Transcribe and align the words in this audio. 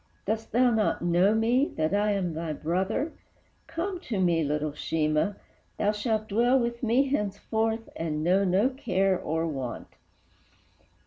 Dost 0.25 0.51
thou 0.51 0.71
not 0.71 1.03
know 1.03 1.35
me, 1.35 1.67
that 1.75 1.93
I 1.93 2.13
am 2.13 2.33
thy 2.33 2.53
brother? 2.53 3.13
Come 3.67 3.99
to 3.99 4.19
me, 4.19 4.43
little 4.43 4.71
Sheemah, 4.71 5.35
thou 5.77 5.91
shalt 5.91 6.27
dwell 6.27 6.57
With 6.59 6.81
me 6.81 7.09
henceforth, 7.09 7.87
and 7.95 8.23
know 8.23 8.43
no 8.43 8.69
care 8.71 9.19
or 9.19 9.45
want!" 9.45 9.89